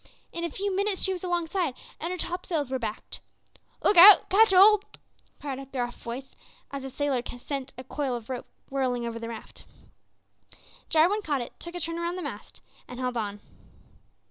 [0.31, 3.19] In a few minutes she was alongside, and her topsails were backed.
[3.83, 4.31] "Look out!
[4.31, 4.83] catch hold!"
[5.39, 6.35] cried a gruff voice,
[6.71, 9.65] as a sailor sent a coil of rope whirling over the raft.
[10.89, 13.41] Jarwin caught it, took a turn round the mast, and held on.